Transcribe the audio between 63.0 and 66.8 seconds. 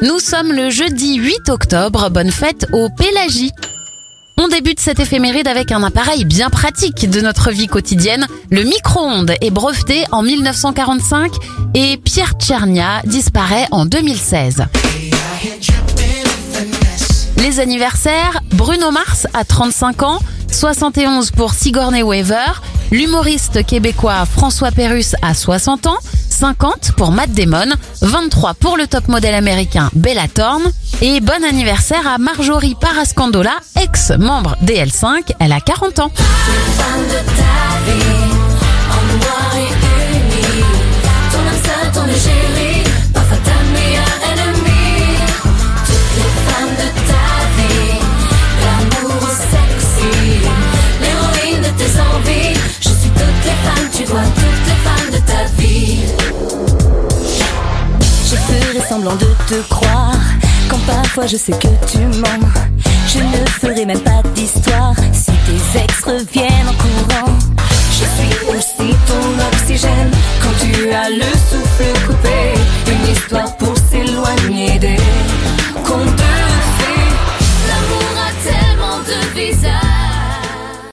je ne ferai même pas d'histoire si tes ex reviennent en